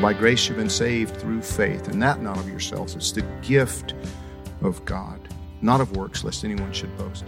[0.00, 2.94] For by grace you've been saved through faith, and that not of yourselves.
[2.94, 3.92] It's the gift
[4.62, 5.20] of God,
[5.60, 7.22] not of works, lest anyone should boast.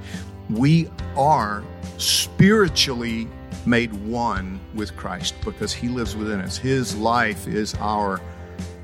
[0.49, 1.63] We are
[1.99, 3.29] spiritually
[3.67, 6.57] made one with Christ because He lives within us.
[6.57, 8.23] His life is our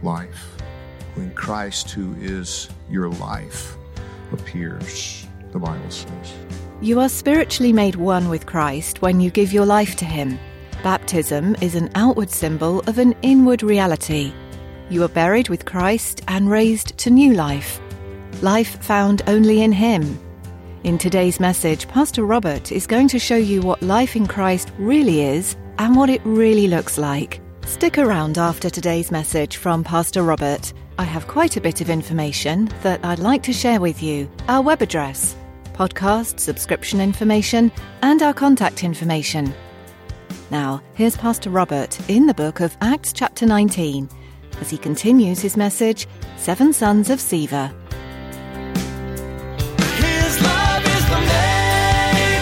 [0.02, 0.60] life.
[1.14, 3.74] When Christ, who is your life,
[4.32, 6.34] appears, the Bible says.
[6.82, 10.38] You are spiritually made one with Christ when you give your life to Him.
[10.82, 14.32] Baptism is an outward symbol of an inward reality.
[14.90, 17.80] You are buried with Christ and raised to new life,
[18.42, 20.18] life found only in Him.
[20.84, 25.22] In today's message, Pastor Robert is going to show you what life in Christ really
[25.22, 27.40] is and what it really looks like.
[27.66, 30.72] Stick around after today's message from Pastor Robert.
[30.96, 34.30] I have quite a bit of information that I'd like to share with you.
[34.46, 35.36] Our web address,
[35.72, 39.52] podcast subscription information, and our contact information.
[40.50, 44.08] Now, here's Pastor Robert in the book of Acts, chapter 19,
[44.62, 46.06] as he continues his message
[46.38, 47.70] Seven Sons of Sceva.
[49.98, 52.40] His love is the main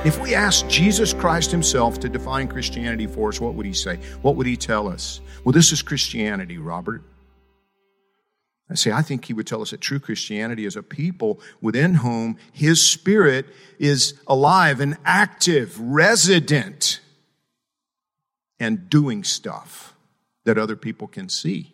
[0.00, 0.06] thing.
[0.06, 3.96] If we asked Jesus Christ himself to define Christianity for us, what would he say?
[4.22, 5.20] What would he tell us?
[5.44, 7.02] Well, this is Christianity, Robert.
[8.70, 11.94] I say, I think he would tell us that true Christianity is a people within
[11.94, 13.46] whom his spirit
[13.78, 17.00] is alive and active, resident,
[18.60, 19.94] and doing stuff
[20.44, 21.72] that other people can see.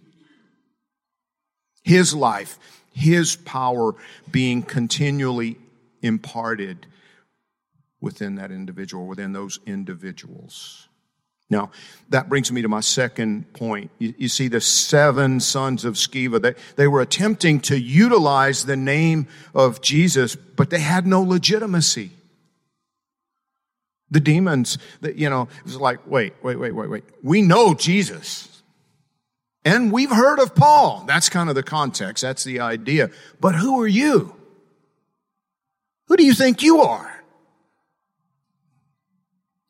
[1.82, 2.58] His life,
[2.92, 3.94] his power
[4.30, 5.58] being continually
[6.00, 6.86] imparted
[8.00, 10.88] within that individual, within those individuals.
[11.54, 11.70] Now,
[12.08, 13.92] that brings me to my second point.
[14.00, 18.76] You, you, see, the seven sons of Sceva, they, they were attempting to utilize the
[18.76, 22.10] name of Jesus, but they had no legitimacy.
[24.10, 27.04] The demons, that you know, it was like, wait, wait, wait, wait, wait.
[27.22, 28.62] We know Jesus.
[29.64, 31.04] And we've heard of Paul.
[31.06, 32.22] That's kind of the context.
[32.22, 33.10] That's the idea.
[33.40, 34.34] But who are you?
[36.08, 37.13] Who do you think you are?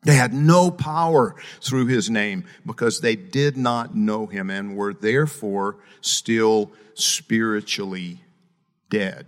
[0.04, 4.92] They had no power through his name because they did not know him and were
[4.92, 8.20] therefore still spiritually
[8.90, 9.26] dead.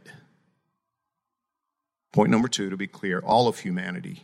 [2.12, 4.22] Point number two, to be clear, all of humanity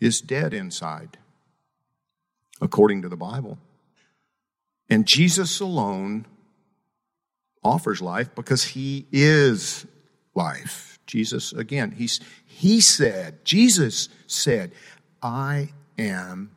[0.00, 1.18] is dead inside,
[2.60, 3.58] according to the Bible.
[4.88, 6.26] And Jesus alone
[7.62, 9.86] offers life because he is
[10.34, 10.95] life.
[11.06, 14.72] Jesus, again, he's, he said, Jesus said,
[15.22, 16.50] I am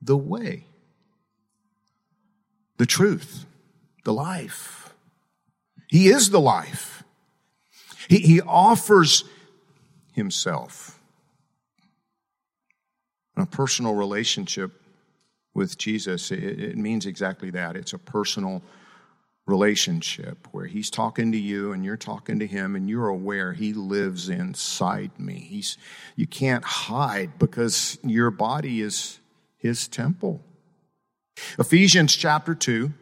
[0.00, 0.66] the way,
[2.78, 3.46] the truth,
[4.04, 4.92] the life.
[5.88, 7.04] He is the life.
[8.08, 9.24] He, he offers
[10.12, 10.98] himself.
[13.36, 14.72] A personal relationship
[15.54, 17.76] with Jesus, it, it means exactly that.
[17.76, 18.62] It's a personal
[19.46, 23.72] relationship where he's talking to you and you're talking to him and you're aware he
[23.72, 25.34] lives inside me.
[25.34, 25.76] He's
[26.14, 29.18] you can't hide because your body is
[29.56, 30.44] his temple.
[31.58, 32.92] Ephesians chapter 2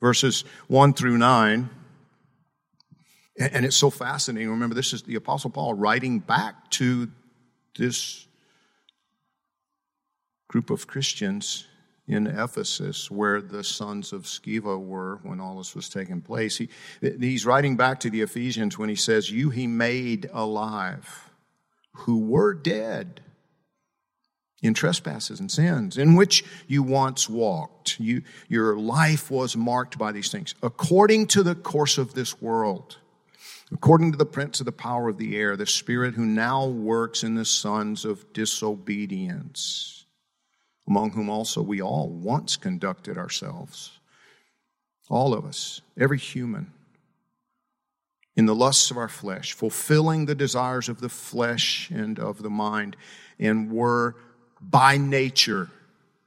[0.00, 1.70] verses 1 through 9
[3.38, 4.50] and it's so fascinating.
[4.50, 7.08] Remember this is the apostle Paul writing back to
[7.76, 8.26] this
[10.48, 11.66] group of Christians
[12.06, 16.58] in Ephesus, where the sons of Sceva were when all this was taking place.
[16.58, 16.68] He,
[17.00, 21.30] he's writing back to the Ephesians when he says, You he made alive,
[21.92, 23.22] who were dead
[24.62, 27.98] in trespasses and sins, in which you once walked.
[27.98, 32.98] You, your life was marked by these things, according to the course of this world.
[33.72, 37.24] According to the prince of the power of the air, the spirit who now works
[37.24, 40.03] in the sons of disobedience
[40.86, 43.98] among whom also we all once conducted ourselves.
[45.08, 46.72] All of us, every human,
[48.36, 52.50] in the lusts of our flesh, fulfilling the desires of the flesh and of the
[52.50, 52.96] mind,
[53.38, 54.16] and were
[54.60, 55.70] by nature.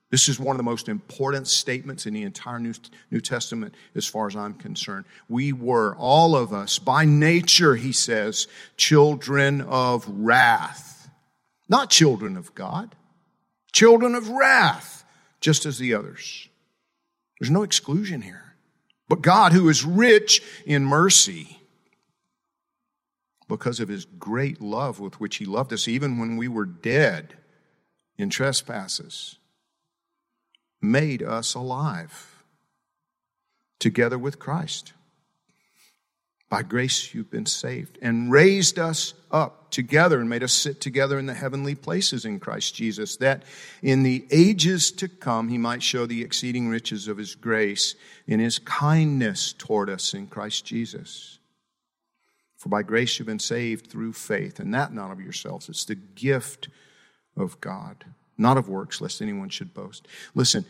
[0.10, 2.74] This is one of the most important statements in the entire New,
[3.12, 5.06] New Testament as far as I'm concerned.
[5.28, 11.10] We were, all of us, by nature, he says, children of wrath.
[11.68, 12.96] Not children of God,
[13.72, 15.06] children of wrath,
[15.40, 16.50] just as the others.
[17.40, 18.56] There's no exclusion here.
[19.08, 21.60] But God, who is rich in mercy,
[23.48, 27.36] because of his great love with which he loved us, even when we were dead
[28.18, 29.38] in trespasses,
[30.82, 32.44] made us alive
[33.80, 34.94] together with Christ.
[36.50, 41.20] By grace you've been saved and raised us up together and made us sit together
[41.20, 43.44] in the heavenly places in Christ Jesus, that
[43.82, 47.96] in the ages to come he might show the exceeding riches of his grace
[48.28, 51.40] in his kindness toward us in Christ Jesus.
[52.56, 55.68] For by grace you've been saved through faith, and that not of yourselves.
[55.68, 56.70] It's the gift
[57.36, 58.06] of God,
[58.38, 60.08] not of works, lest anyone should boast.
[60.34, 60.66] Listen,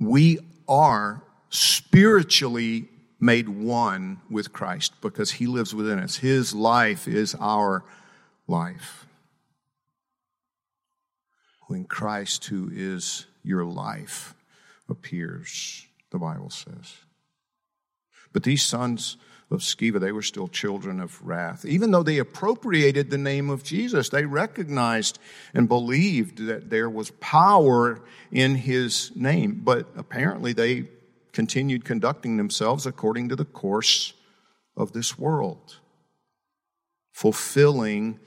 [0.00, 0.38] we
[0.68, 2.88] are spiritually
[3.20, 6.16] made one with Christ because he lives within us.
[6.16, 7.84] His life is our
[8.46, 9.06] life.
[11.66, 14.34] When Christ, who is your life,
[14.88, 16.96] appears, the Bible says.
[18.32, 19.16] But these sons
[19.50, 21.64] of Sceva, they were still children of wrath.
[21.64, 25.18] Even though they appropriated the name of Jesus, they recognized
[25.54, 28.00] and believed that there was power
[28.30, 29.60] in his name.
[29.64, 30.88] But apparently they
[31.32, 34.14] continued conducting themselves according to the course
[34.76, 35.78] of this world,
[37.12, 38.18] fulfilling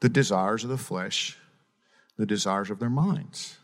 [0.00, 1.38] the desires of the flesh,
[2.16, 3.58] the desires of their minds.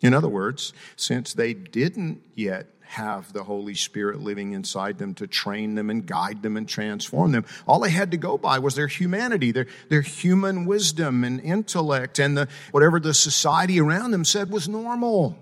[0.00, 5.26] In other words, since they didn't yet have the Holy Spirit living inside them to
[5.26, 7.44] train them and guide them and transform them.
[7.66, 12.18] All they had to go by was their humanity, their, their human wisdom and intellect,
[12.18, 15.38] and the, whatever the society around them said was normal.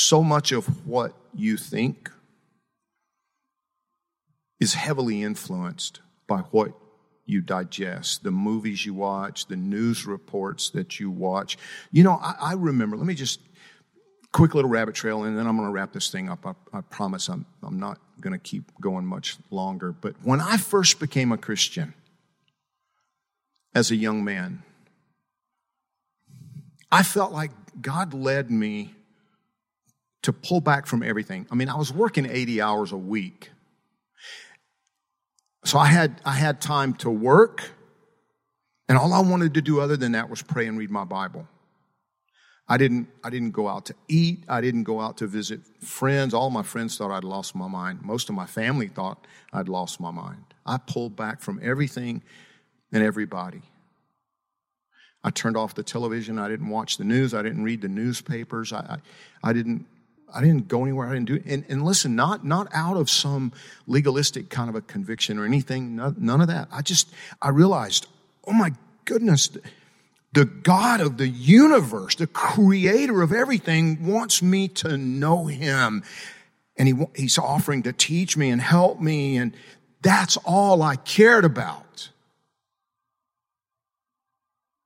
[0.00, 2.08] So much of what you think
[4.60, 6.70] is heavily influenced by what
[7.26, 11.58] you digest, the movies you watch, the news reports that you watch.
[11.90, 13.40] You know, I, I remember, let me just
[14.32, 16.46] quick little rabbit trail, and then I'm going to wrap this thing up.
[16.46, 19.90] I, I promise I'm, I'm not going to keep going much longer.
[19.90, 21.92] But when I first became a Christian
[23.74, 24.62] as a young man,
[26.92, 27.50] I felt like
[27.82, 28.94] God led me
[30.28, 31.46] to pull back from everything.
[31.50, 33.50] I mean, I was working 80 hours a week.
[35.64, 37.70] So I had, I had time to work,
[38.90, 41.48] and all I wanted to do other than that was pray and read my Bible.
[42.68, 44.44] I didn't, I didn't go out to eat.
[44.50, 46.34] I didn't go out to visit friends.
[46.34, 48.02] All my friends thought I'd lost my mind.
[48.02, 50.44] Most of my family thought I'd lost my mind.
[50.66, 52.22] I pulled back from everything
[52.92, 53.62] and everybody.
[55.24, 56.38] I turned off the television.
[56.38, 57.32] I didn't watch the news.
[57.32, 58.74] I didn't read the newspapers.
[58.74, 58.98] I,
[59.42, 59.86] I, I didn't,
[60.32, 61.08] I didn't go anywhere.
[61.08, 61.44] I didn't do it.
[61.46, 63.52] And, and listen, not, not out of some
[63.86, 65.96] legalistic kind of a conviction or anything.
[65.96, 66.68] none of that.
[66.70, 68.06] I just, I realized,
[68.46, 68.72] oh my
[69.04, 69.50] goodness,
[70.32, 76.02] the God of the universe, the creator of everything, wants me to know him.
[76.76, 79.36] And he, he's offering to teach me and help me.
[79.36, 79.54] And
[80.02, 82.10] that's all I cared about.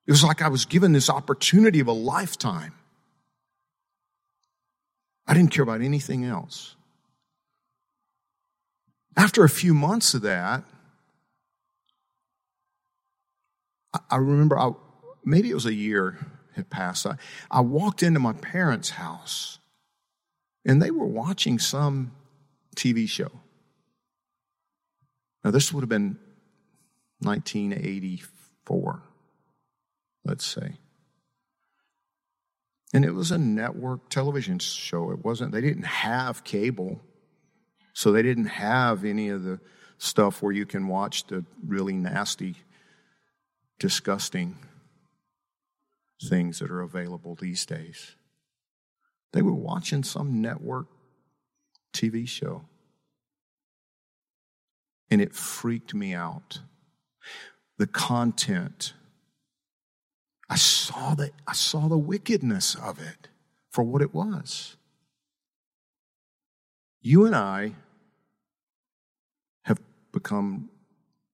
[0.06, 2.74] It was like I was given this opportunity of a lifetime.
[5.26, 6.76] I didn't care about anything else.
[9.16, 10.64] After a few months of that,
[14.10, 14.72] I remember I,
[15.24, 16.18] maybe it was a year
[16.54, 17.06] had passed.
[17.06, 17.16] I,
[17.50, 19.58] I walked into my parents' house
[20.64, 22.12] and they were watching some
[22.76, 23.30] TV show.
[25.44, 26.18] Now, this would have been
[27.20, 29.02] 1984,
[30.24, 30.76] let's say.
[32.92, 35.10] And it was a network television show.
[35.10, 37.00] It wasn't, they didn't have cable.
[37.94, 39.60] So they didn't have any of the
[39.98, 42.56] stuff where you can watch the really nasty,
[43.78, 44.56] disgusting
[46.22, 48.16] things that are available these days.
[49.32, 50.86] They were watching some network
[51.92, 52.64] TV show.
[55.10, 56.60] And it freaked me out.
[57.78, 58.94] The content.
[60.52, 63.28] I saw the, I saw the wickedness of it
[63.70, 64.76] for what it was.
[67.00, 67.72] You and I
[69.62, 69.80] have
[70.12, 70.68] become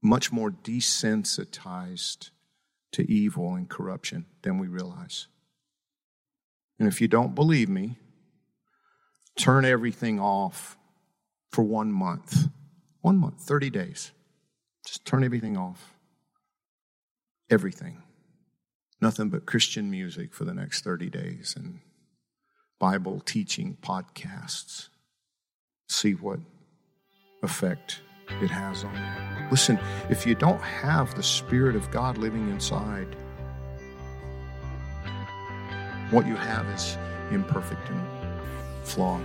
[0.00, 2.30] much more desensitized
[2.92, 5.26] to evil and corruption than we realize.
[6.78, 7.96] And if you don't believe me,
[9.37, 10.78] turn everything off
[11.50, 12.46] for one month.
[13.00, 14.12] One month, 30 days.
[14.87, 15.92] Just turn everything off.
[17.50, 18.04] Everything.
[19.00, 21.80] Nothing but Christian music for the next 30 days and
[22.80, 24.88] Bible teaching podcasts.
[25.88, 26.40] See what
[27.42, 28.00] effect
[28.42, 29.48] it has on you.
[29.50, 29.78] Listen,
[30.10, 33.16] if you don't have the Spirit of God living inside,
[36.10, 36.96] what you have is
[37.30, 39.24] imperfect and flawed.